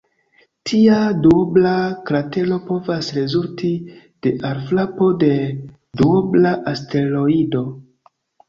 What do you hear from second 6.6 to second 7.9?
asteroido.